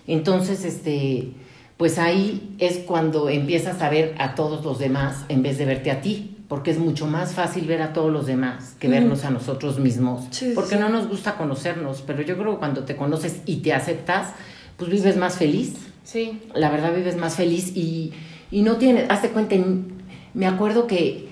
[0.07, 1.31] Entonces, este,
[1.77, 5.91] pues ahí es cuando empiezas a ver a todos los demás en vez de verte
[5.91, 9.31] a ti, porque es mucho más fácil ver a todos los demás que vernos a
[9.31, 10.81] nosotros mismos, Sí, porque sí.
[10.81, 14.33] no nos gusta conocernos, pero yo creo que cuando te conoces y te aceptas,
[14.77, 16.41] pues vives más feliz, Sí.
[16.55, 18.13] la verdad vives más feliz y,
[18.53, 19.87] y no tienes, hazte cuenta, en-
[20.35, 21.29] me acuerdo que,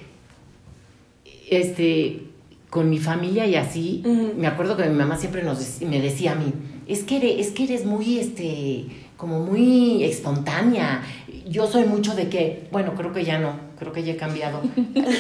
[1.49, 2.23] este,
[2.75, 4.03] con mi familia y así,
[4.37, 6.53] me acuerdo que mi mamá siempre nos me decía a mí,
[6.89, 11.03] es que eres, es que eres muy, este, como muy espontánea.
[11.49, 14.61] Yo soy mucho de que, bueno, creo que ya no, creo que ya he cambiado.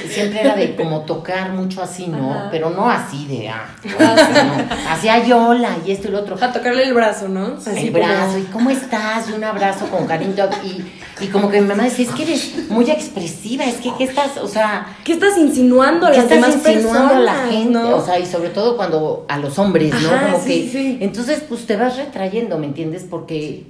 [0.09, 2.33] Siempre era de como tocar mucho así, ¿no?
[2.33, 2.49] Ajá.
[2.51, 4.90] Pero no así de, ah, no.
[4.90, 7.57] Hacía yola y esto y lo otro A tocarle el brazo, ¿no?
[7.67, 11.61] el como- brazo, y cómo estás, y un abrazo con cariño, y, y como que
[11.61, 15.12] mi mamá decía, es que eres muy expresiva, es que, ¿qué estás, o sea, ¿Qué
[15.14, 17.71] estás insinuando a ¿qué las estás demás insinuando a la gente?
[17.73, 17.97] no?
[17.97, 20.11] O sea, y sobre todo cuando a los hombres, ¿no?
[20.11, 20.99] Ajá, como sí, que, sí.
[21.01, 23.05] entonces, pues te vas retrayendo, ¿me entiendes?
[23.09, 23.67] Porque,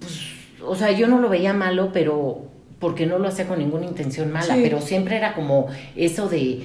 [0.00, 0.12] pues,
[0.66, 2.42] o sea, yo no lo veía malo, pero,
[2.78, 4.60] porque no lo hacía con ninguna intención mala, Sí.
[4.62, 6.62] pero siempre era como eso de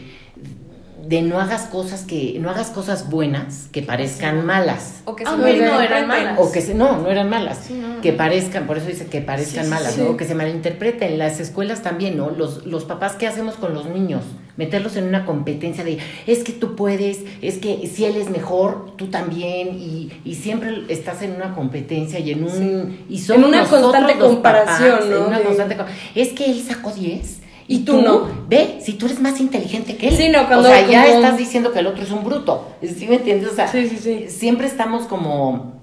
[1.07, 5.31] de no hagas cosas que no hagas cosas buenas que parezcan malas O que Ah,
[5.31, 6.37] se no, eran malas.
[6.39, 8.01] o que se, no, no eran malas, Sí, no.
[8.01, 10.01] que parezcan, por eso dice que parezcan Sí, malas, sí.
[10.01, 10.11] ¿no?
[10.11, 11.17] O que se malinterpreten.
[11.17, 12.29] Las escuelas también, ¿no?
[12.29, 14.21] Los, los papás, ¿qué hacemos con los niños?
[14.57, 18.95] Meterlos en una competencia de, es que tú puedes, es que si él es mejor,
[18.97, 23.05] tú también, y, y siempre estás en una competencia y en un...
[23.09, 25.15] Y somos En una constante comparación, papás, ¿no?
[25.17, 25.85] En una De- constante co-
[26.15, 27.39] Es que él sacó 10.
[27.67, 28.27] Y tú no.
[28.49, 30.15] Ve, si tú eres más inteligente que él.
[30.17, 32.67] Sí, no, cuando o sea, ya estás diciendo que el otro es un bruto.
[32.81, 33.49] ¿Sí me entiendes?
[33.51, 34.25] O sea, Sí, sí, sí.
[34.27, 35.79] siempre estamos como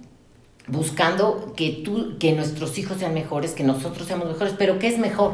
[0.66, 4.98] buscando que tú, que nuestros hijos sean mejores, que nosotros seamos mejores, pero ¿qué es
[4.98, 5.32] mejor?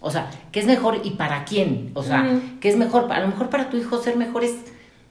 [0.00, 1.90] O sea, ¿qué es mejor y para quién?
[1.94, 2.24] O sea,
[2.60, 3.12] ¿qué es mejor?
[3.12, 4.52] A lo mejor para tu hijo ser mejor es,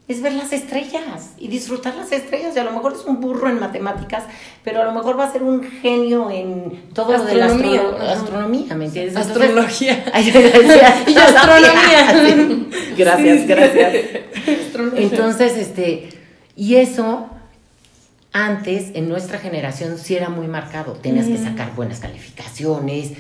[0.07, 2.55] es ver las estrellas y disfrutar las estrellas.
[2.55, 4.23] Y a lo mejor es un burro en matemáticas,
[4.63, 7.81] pero a lo mejor va a ser un genio en todo lo de la Astronomía.
[7.81, 9.17] astro- astronomía, ¿me entiendes?
[9.17, 10.05] Astrología.
[11.07, 12.25] Y astronomía.
[12.25, 12.69] Sí.
[12.97, 13.93] Gracias, Sí, gracias.
[14.95, 16.09] Entonces, este,
[16.55, 17.27] y eso
[18.33, 20.93] antes en nuestra generación sí era muy marcado.
[20.93, 23.11] Tenías que sacar buenas calificaciones,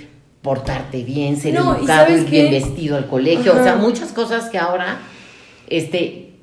[0.47, 3.51] portarte bien, ser No, ¿y educado, ir bien vestido al colegio.
[3.51, 3.81] O sea, Ajá.
[3.81, 4.99] muchas cosas que ahora,
[5.67, 6.35] este,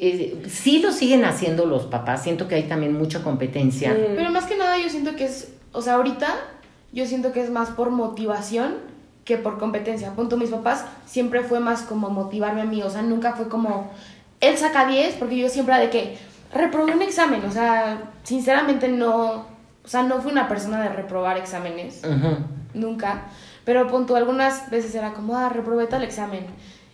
[0.00, 2.24] eh, sí lo siguen haciendo los papás.
[2.24, 3.92] Siento que hay también mucha competencia.
[3.92, 4.16] Mm.
[4.16, 6.26] Pero más que nada yo siento que es, o sea, ahorita
[6.90, 8.78] yo siento que es más por motivación
[9.24, 10.10] que por competencia.
[10.10, 13.92] Punto, mis papás siempre fue más como motivarme a mí, o sea, nunca fue como,
[14.40, 16.18] él saca 10, porque yo siempre era de que
[16.52, 19.46] reprobé un examen, o sea, sinceramente no,
[19.84, 22.55] o sea, no fui una persona de reprobar exámenes, Ujú.
[22.74, 23.24] Nunca,
[23.64, 26.46] pero punto, algunas veces era como, ah, reprobé tal examen.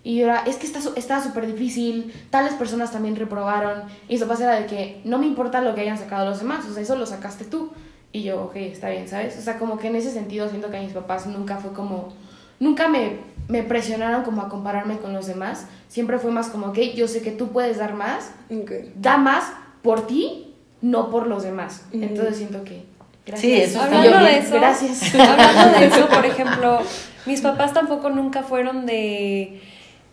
[0.04, 3.82] Y yo era, es que está su- estaba súper difícil, tales personas también reprobaron.
[4.08, 6.64] Y eso pasa era de que no me importa lo que hayan sacado los demás,
[6.68, 7.70] o sea, eso lo sacaste tú.
[8.10, 9.38] Y yo, ok, está bien, ¿sabes?
[9.38, 12.12] O sea, como que en ese sentido siento que a mis papás nunca fue como,
[12.60, 15.66] nunca me, me presionaron como a compararme con los demás.
[15.88, 18.70] Siempre fue más como, ok, yo sé que tú puedes dar más, Ok.
[18.96, 19.44] da más
[19.82, 21.84] por ti, no por los demás.
[21.92, 22.02] Ujú.
[22.02, 22.84] Entonces siento que...
[23.26, 23.40] Gracias.
[23.42, 24.24] Sí, eso Hablando bien.
[24.24, 25.14] de eso, Gracias.
[25.14, 26.80] hablando de eso, por ejemplo,
[27.26, 29.60] mis papás tampoco nunca fueron de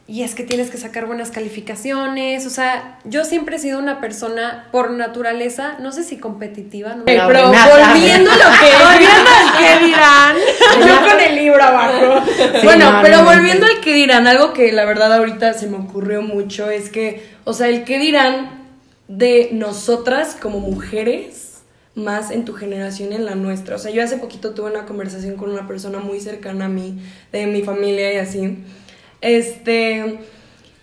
[0.10, 4.02] y es que tienes que sacar buenas calificaciones, o sea, yo siempre he sido una
[4.02, 9.58] persona por naturaleza, no sé si competitiva, no Pero volviendo a lo que volviendo al
[9.60, 10.36] que dirán,
[10.88, 12.24] yo con el libro abajo.
[12.63, 13.36] bueno, no, pero no, no.
[13.36, 17.30] volviendo al que dirán, algo que la verdad ahorita se me ocurrió mucho es que,
[17.43, 18.65] o sea, el que dirán
[19.08, 21.49] de nosotras como mujeres
[21.95, 23.75] más en tu generación y en la nuestra.
[23.75, 26.99] O sea, yo hace poquito tuve una conversación con una persona muy cercana a mí,
[27.32, 28.58] de mi familia y así.
[29.21, 30.19] Este,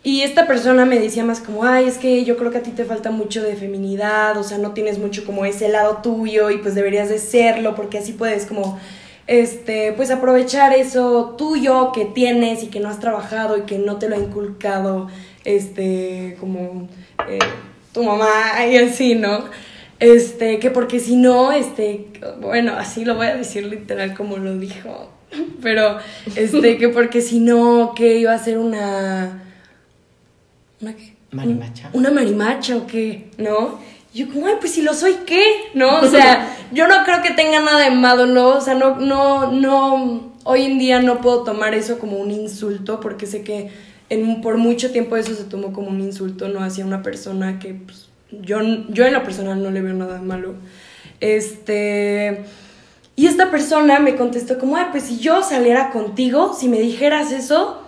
[0.02, 2.70] y esta persona me decía más como, ay, es que yo creo que a ti
[2.70, 6.58] te falta mucho de feminidad, o sea, no tienes mucho como ese lado tuyo y
[6.58, 8.78] pues deberías de serlo porque así puedes como,
[9.26, 13.98] este, pues aprovechar eso tuyo que tienes y que no has trabajado y que no
[13.98, 15.08] te lo ha inculcado,
[15.44, 16.88] este, como
[17.28, 17.38] eh,
[17.92, 19.44] tu mamá y así, ¿no?
[19.98, 22.06] Este, que porque si no, este,
[22.40, 25.10] bueno, así lo voy a decir literal como lo dijo,
[25.62, 25.98] pero,
[26.34, 29.42] este, que porque si no, que iba a ser una...
[30.80, 31.16] ¿Una qué?
[31.32, 31.90] Marimacha.
[31.92, 33.30] ¿Una marimacha o qué?
[33.38, 33.78] ¿No?
[34.12, 35.42] Y yo como, ay, pues si lo soy, ¿qué?
[35.74, 36.00] ¿No?
[36.00, 38.48] O sea, yo no creo que tenga nada de malo, ¿no?
[38.50, 43.00] O sea, no, no, no, hoy en día no puedo tomar eso como un insulto
[43.00, 43.70] porque sé que
[44.08, 46.62] en, por mucho tiempo eso se tomó como un insulto, ¿no?
[46.62, 48.08] Hacia una persona que, pues,
[48.42, 50.54] yo, yo en lo personal no le veo nada malo.
[51.20, 52.44] Este...
[53.18, 57.32] Y esta persona me contestó como, ay, pues si yo saliera contigo, si me dijeras
[57.32, 57.80] eso,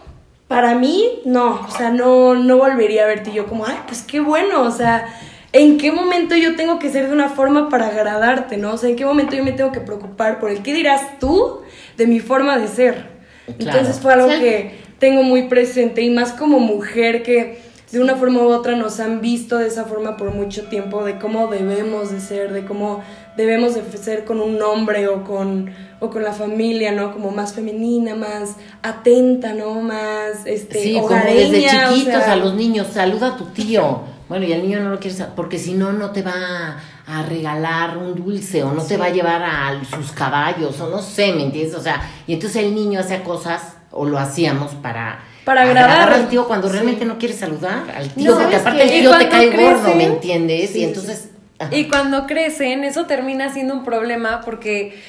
[0.49, 3.29] para mí, no, o sea, no, no volvería a verte.
[3.31, 5.07] Y yo como, ay, pues qué bueno, o sea,
[5.53, 8.73] ¿en qué momento yo tengo que ser de una forma para agradarte, no?
[8.73, 11.61] O sea, ¿en qué momento yo me tengo que preocupar por el qué dirás tú
[11.99, 12.95] de mi forma de ser?
[12.95, 13.57] Claro.
[13.59, 14.41] Entonces fue algo Sí.
[14.41, 19.01] que tengo muy presente y más como mujer que de una forma u otra nos
[19.01, 23.03] han visto de esa forma por mucho tiempo, de cómo debemos de ser, de cómo
[23.37, 25.71] debemos de ser con un hombre o con,
[26.01, 27.13] o con la familia, ¿no?
[27.13, 29.81] Como más femenina, más atenta, ¿no?
[29.81, 34.01] Más, este, Sí, como desde o chiquitos sea, a los niños, saluda a tu tío.
[34.29, 37.23] Bueno, y el niño no lo quiere sa- porque si no, no te va a
[37.23, 41.33] regalar un dulce o no te va a llevar a sus caballos o no sé,
[41.33, 41.75] ¿me entiendes?
[41.75, 45.21] O sea, y entonces el niño hacía cosas o lo hacíamos para...
[45.49, 46.13] Para agradar.
[46.13, 46.75] al tío cuando Sí.
[46.75, 48.95] realmente no quiere saludar al tío, No, porque ¿sabes aparte qué?
[48.97, 50.71] el tío te cae gordo, ¿me entiendes?
[50.71, 51.29] Sí, y entonces...
[51.59, 51.75] ajá.
[51.75, 55.01] Y cuando crecen, eso termina siendo un problema porque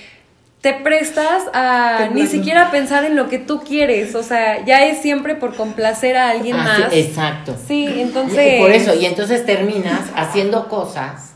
[0.62, 2.20] te prestas a Temblando.
[2.24, 4.16] ni siquiera pensar en lo que tú quieres.
[4.16, 6.94] O sea, ya es siempre por complacer a alguien Ah, sí, más.
[6.94, 7.56] exacto.
[7.68, 8.60] Sí, Y- entonces.
[8.62, 11.29] Por eso, y entonces terminas haciendo cosas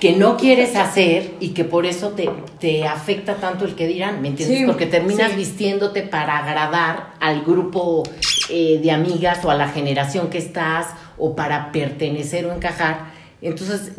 [0.00, 4.20] que no quieres hacer y que por eso te, te afecta tanto el que dirán,
[4.22, 4.58] ¿me entiendes?
[4.58, 5.36] Sí, Porque terminas sí.
[5.36, 8.02] vistiéndote para agradar al grupo
[8.50, 13.12] eh, de amigas o a la generación que estás o para pertenecer o encajar.
[13.42, 13.92] Entonces,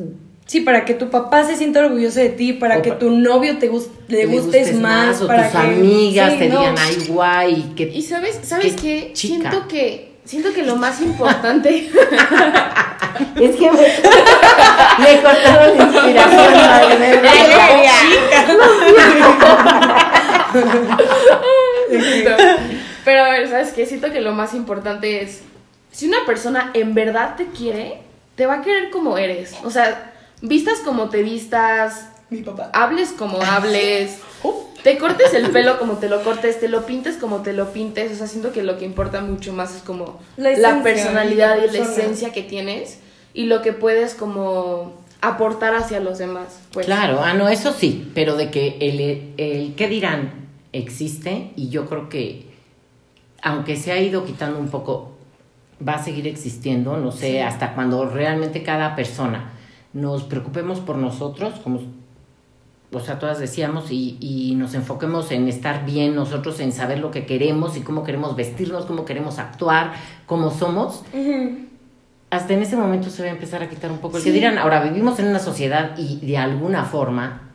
[0.46, 3.58] Sí, para que tu papá se sienta orgulloso de ti, para que pa- tu novio
[3.58, 6.60] te gus- le, gustes, más, o para tus que amigas Sí, te no.
[6.60, 9.52] digan, ay, guay, que Y sabes, ¿sabes Qué chica.
[9.52, 11.90] Siento que siento que lo más importante
[13.36, 13.80] Es que me,
[15.00, 16.54] me cortaron la inspiración.
[16.54, 17.18] madre, me-
[23.06, 23.86] Pero a ver, ¿sabes qué?
[23.86, 25.42] Siento que lo más importante es,
[25.92, 28.02] si una persona en verdad te quiere,
[28.36, 29.56] te va a querer como eres.
[29.64, 32.70] O sea, vistas como te vistas, Mi papá.
[32.74, 34.20] hables como hables,
[34.84, 38.12] te cortes el pelo como te lo cortes, te lo pintes como te lo pintes,
[38.12, 41.58] o sea, siento que lo que importa mucho más es como La la, esencia personalidad
[41.58, 43.00] y la esencia que tienes
[43.34, 46.60] y lo que puedes como aportar hacia los demás.
[46.72, 46.86] Pues.
[46.86, 51.88] Claro, ah, no, eso sí, pero de que el, el qué dirán existe y yo
[51.88, 52.48] creo que
[53.42, 55.12] aunque se ha ido quitando un poco,
[55.88, 59.52] va a seguir existiendo, no sé, hasta cuando realmente cada persona
[59.94, 61.82] nos preocupemos por nosotros, como
[62.92, 67.12] o sea, todas decíamos, y, y nos enfoquemos en estar bien nosotros, en saber lo
[67.12, 69.94] que queremos y cómo queremos vestirnos, cómo queremos actuar,
[70.26, 71.04] cómo somos,
[72.30, 74.58] hasta en ese momento se va a empezar a quitar un poco el que dirán.
[74.58, 77.47] Ahora, vivimos en una sociedad y de alguna forma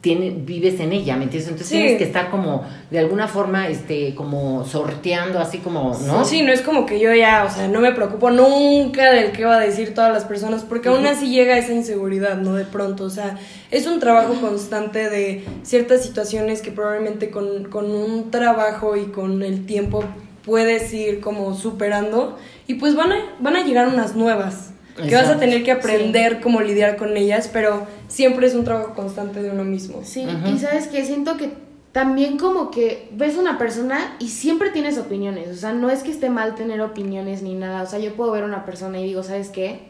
[0.00, 1.48] tiene, vives en ella, ¿me entiendes?
[1.50, 1.76] Entonces Sí.
[1.76, 6.24] tienes que estar como, de alguna forma, este, como sorteando, así como, ¿no?
[6.24, 9.44] Sí, no es como que yo ya, o sea, no me preocupo nunca del que
[9.44, 12.54] va a decir todas las personas, porque aún así llega esa inseguridad, ¿no?
[12.54, 13.36] De pronto, o sea,
[13.70, 19.42] es un trabajo constante de ciertas situaciones que probablemente con, con un trabajo y con
[19.42, 20.02] el tiempo
[20.46, 24.70] puedes ir como superando y pues van a, van a llegar unas nuevas.
[24.96, 28.94] Que vas a tener que aprender cómo lidiar con ellas, pero siempre es un trabajo
[28.94, 30.00] constante de uno mismo.
[30.04, 31.50] Sí, y sabes que siento que
[31.92, 36.10] también como que ves una persona y siempre tienes opiniones, o sea, no es que
[36.10, 39.04] esté mal tener opiniones ni nada, o sea, yo puedo ver a una persona y
[39.04, 39.80] digo, ¿sabes qué?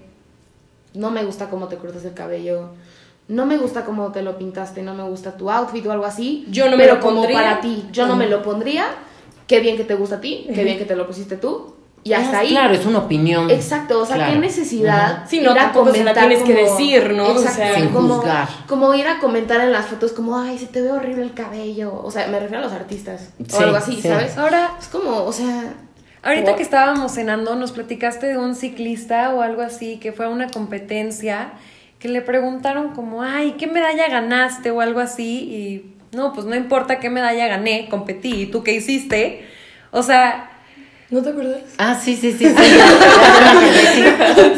[0.94, 2.70] No me gusta cómo te cortas el cabello,
[3.28, 6.46] no me gusta cómo te lo pintaste, no me gusta tu outfit o algo así.
[6.50, 7.38] Yo no me pero lo como pondría.
[7.38, 8.86] para ti, yo no me lo pondría,
[9.46, 12.12] qué bien que te gusta a ti, qué bien que te lo pusiste tú, y
[12.14, 12.48] hasta Ah, ahí.
[12.50, 13.50] Claro, es una opinión.
[13.50, 14.32] Exacto, o sea, Claro.
[14.32, 17.26] qué necesidad Sí, no, ir a tampoco se la comentar tienes que decir, ¿no?
[17.28, 18.48] O sea, Sin como, juzgar.
[18.66, 22.00] como ir a comentar en las fotos como, ay, se te ve horrible el cabello,
[22.02, 24.08] o sea, me refiero a los artistas, o algo así, sí.
[24.08, 24.36] ¿sabes?
[24.38, 25.74] Ahora, Es como, o sea,
[26.22, 30.28] Ahorita que estábamos cenando, nos platicaste de un ciclista o algo así que fue a
[30.28, 31.52] una competencia
[31.98, 35.38] que le preguntaron como, ay, ¿qué medalla ganaste o algo así?
[36.12, 39.46] Y no, pues no importa qué medalla gané, competí, ¿y tú qué hiciste?
[39.92, 40.49] O sea,
[41.10, 41.58] ¿No te acuerdas?
[41.78, 42.46] Ah, sí, sí, sí.
[42.46, 42.54] Sí,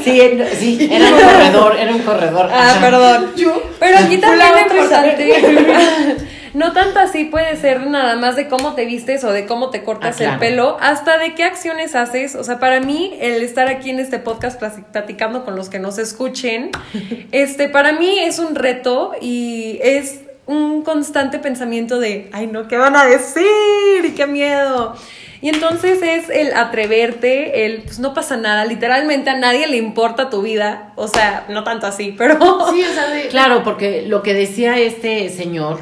[0.04, 0.20] sí,
[0.58, 2.50] sí, sí, era un corredor, era un corredor.
[2.52, 3.32] Ah, perdón.
[3.80, 6.16] pero aquí también otra, importante,
[6.54, 9.82] no tanto así puede ser nada más de cómo te vistes o de cómo te
[9.82, 10.32] cortas Ah, claro.
[10.34, 12.34] el pelo, hasta de qué acciones haces.
[12.34, 15.78] O sea, para mí, el estar aquí en este podcast plati- platicando con los que
[15.78, 16.70] nos escuchen,
[17.32, 22.76] este, para mí es un reto y es un constante pensamiento de, ay no, ¿qué
[22.76, 24.04] van a decir?
[24.04, 24.94] Y qué miedo.
[25.40, 30.30] Y entonces es el atreverte, el, pues no pasa nada, literalmente a nadie le importa
[30.30, 32.36] tu vida, o sea, no tanto así, pero...
[32.70, 35.80] sí, o sea, de, Claro, porque lo que decía este señor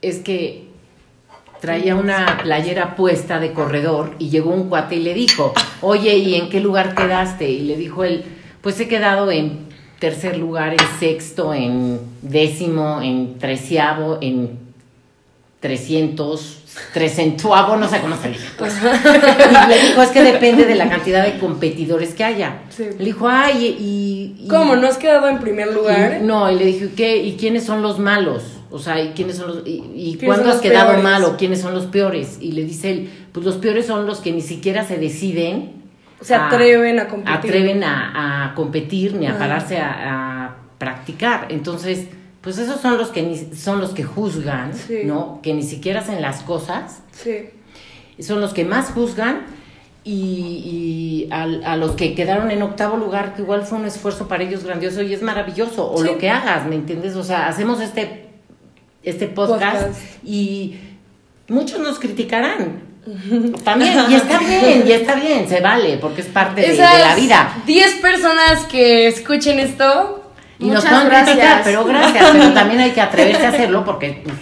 [0.00, 0.66] es que
[1.60, 6.34] traía una playera puesta de corredor y llegó un cuate y le dijo, oye, ¿y
[6.34, 7.50] en qué lugar quedaste?
[7.50, 8.24] Y le dijo él,
[8.62, 9.65] pues he quedado en
[9.98, 14.58] tercer lugar, en sexto, en décimo, en treceavo, en
[15.60, 16.58] trescientos,
[16.92, 18.44] trecentuavo, no sé cómo se dice.
[18.58, 18.74] pues.
[18.82, 22.62] Y le dijo, es que depende de la cantidad de competidores que haya.
[22.68, 22.84] Sí.
[22.98, 24.44] Le dijo, ay, y...
[24.44, 24.76] y- ¿Cómo?
[24.76, 26.18] ¿No has quedado en primer lugar?
[26.20, 27.16] y- no, y le dije, ¿qué?
[27.16, 28.42] ¿Y quiénes son los malos?
[28.70, 31.02] O sea, ¿y quiénes son los y, y ¿Quiénes cuándo has quedado peores?
[31.04, 32.36] mal o quiénes son los peores?
[32.40, 35.72] Y le dice él, pues los peores son los que ni siquiera se deciden
[36.20, 37.34] Se atreven a competir.
[37.36, 39.38] atreven a, a competir ni a Ah.
[39.38, 41.46] pararse a, a practicar.
[41.50, 42.06] Entonces,
[42.40, 45.00] pues esos son los que ni, son los que juzgan, Sí.
[45.04, 45.40] ¿no?
[45.42, 47.50] Que ni siquiera hacen las cosas Sí.
[48.22, 49.42] son los que más juzgan
[50.04, 54.28] y, y a, a los que quedaron en octavo lugar, que igual fue un esfuerzo
[54.28, 56.06] para ellos grandioso y es maravilloso, o Sí.
[56.06, 57.16] lo que hagas, ¿me entiendes?
[57.16, 58.26] O sea, hacemos este,
[59.02, 60.00] este podcast, Podcast.
[60.24, 60.78] y
[61.48, 62.82] muchos nos criticarán.
[63.64, 67.14] También, y está bien, y está bien, se vale, porque es parte de, de la
[67.14, 67.52] vida.
[67.66, 71.60] 10 personas que escuchen esto, Y nos pueden criticar, gracias.
[71.64, 74.34] pero gracias, pero también hay que atreverse a hacerlo porque pues,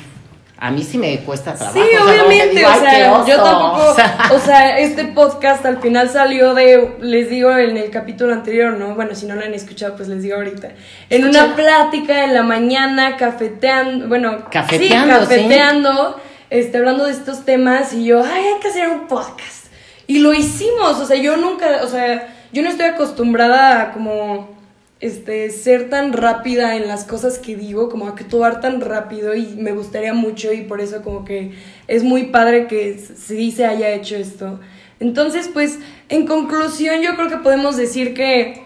[0.57, 1.79] a mí sí me cuesta trabajo.
[1.79, 3.29] Sí, o sea, obviamente, digo, o "Ay, qué sea, oso".
[3.29, 7.77] yo tampoco, O sea, o sea, este podcast al final salió de, les digo en
[7.77, 8.95] el capítulo anterior, ¿no?
[8.95, 10.69] Bueno, si no lo han escuchado, pues les digo ahorita.
[11.11, 16.21] En una plática en la mañana, cafeteando, bueno, Cafeteando, sí, cafeteando,
[16.55, 19.67] este, hablando de estos temas y yo, ay, hay que hacer un podcast.
[20.07, 24.57] Y lo hicimos, o sea, yo nunca, o sea, yo no estoy acostumbrada a como
[25.01, 29.73] este, ser tan rápida en las cosas que digo, como actuar tan rápido y me
[29.73, 31.55] gustaría mucho y por eso como que
[31.89, 34.61] es muy padre que sí se haya hecho esto.
[35.01, 38.63] Entonces, pues, en conclusión, yo creo que podemos decir que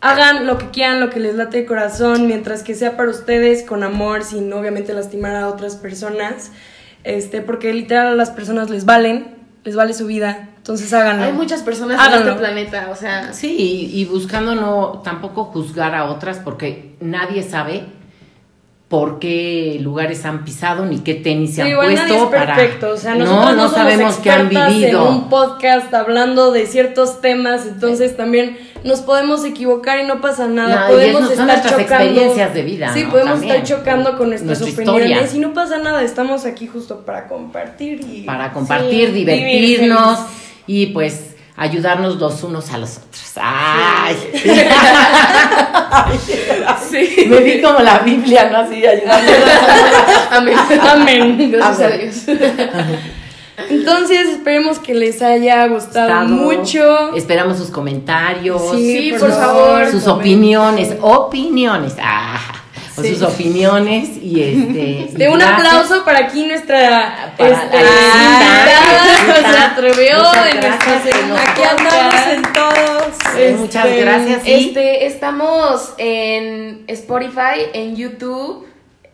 [0.00, 3.64] hagan lo que quieran, lo que les late el corazón, mientras que sea para ustedes,
[3.64, 6.52] con amor, sin obviamente lastimar a otras personas,
[7.04, 11.24] este, porque literal a las personas les valen, les vale su vida, entonces háganlo.
[11.24, 15.94] hay muchas personas en este planeta, o sea, Sí, y, y buscando no tampoco juzgar
[15.94, 17.84] a otras porque nadie sabe
[18.94, 22.54] por qué lugares han pisado ni qué tenis se han igual nadie puesto es para
[22.54, 27.20] perfecto, o sea, no no, sabemos qué han vivido en un podcast hablando de ciertos
[27.20, 31.46] temas, entonces también nos podemos equivocar y no pasa nada, No, y podemos son estar
[31.48, 32.04] nuestras chocando.
[32.04, 33.10] experiencias de vida, Sí, ¿no?
[33.10, 33.56] podemos También.
[33.62, 35.36] estar chocando con nuestras Nuestra opiniones historia.
[35.36, 40.20] y no pasa nada, estamos aquí justo para compartir y para compartir, Sí, divertirnos
[40.68, 43.32] y pues ayudarnos los unos a los otros.
[43.42, 44.16] Ay.
[46.26, 46.32] Sí.
[47.28, 48.58] Me vi como la Biblia, ¿no?
[48.58, 49.48] Así ayudándonos.
[50.30, 50.56] Amén.
[50.88, 51.50] Amén.
[51.52, 51.92] Gracias Amén.
[51.92, 53.04] a Dios.
[53.70, 57.14] Entonces, esperemos que les haya gustado mucho.
[57.14, 59.86] Esperamos sus comentarios, Sí, por favor.
[59.90, 60.10] sus comenten.
[60.12, 61.94] opiniones, opiniones.
[62.02, 62.23] Ah,
[62.96, 63.08] o Sí.
[63.14, 64.80] sus opiniones y este.
[65.10, 65.58] y De un gracias.
[65.66, 71.62] aplauso para aquí nuestra Para este, la visita, invitada, se atrevió nuestra que nos Aquí
[71.62, 73.14] andamos en todos.
[73.34, 74.46] Sí, muchas Este, gracias.
[74.46, 78.66] Y Este, estamos en Spotify, en YouTube,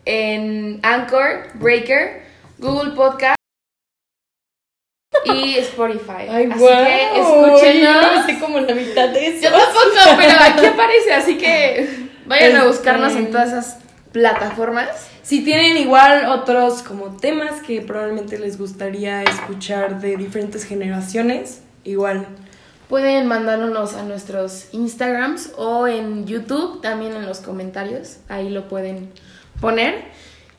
[0.05, 2.23] en Anchor, Breaker,
[2.59, 3.35] Google Podcast
[5.25, 6.27] y Spotify.
[6.29, 6.85] Ay, así guau.
[6.85, 8.25] que Yo no escúchenos.
[8.25, 9.43] sé como la mitad de eso.
[9.43, 13.77] Yo tampoco, pero aquí aparece, así que vayan a Este- buscarnos en todas esas
[14.11, 14.89] plataformas.
[15.23, 22.27] Si tienen igual otros como temas que probablemente les gustaría escuchar de diferentes generaciones, igual.
[22.89, 28.17] Pueden mandárnoslos a nuestros Instagrams o en YouTube, también en los comentarios.
[28.27, 29.09] Ahí lo pueden
[29.61, 30.03] poner.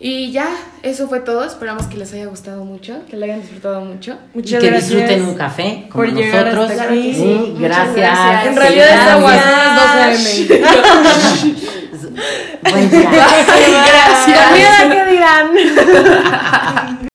[0.05, 0.49] Y ya,
[0.83, 1.45] eso fue todo.
[1.45, 4.19] Esperamos que les haya gustado mucho, que lo hayan disfrutado mucho.
[4.35, 4.91] y Muchas que gracias.
[4.91, 6.71] disfruten un café como por llegar nosotros.
[6.73, 7.15] hasta aquí.
[7.15, 7.21] sí.
[7.23, 7.95] Sí, gracias.
[7.97, 8.47] gracias.
[8.49, 9.13] En realidad es Felicidades.
[9.13, 9.77] agua, son las
[10.43, 10.73] 12 am.
[12.73, 13.11] Buen día.
[13.87, 14.83] Gracias.
[14.91, 15.47] ¿qué dirán?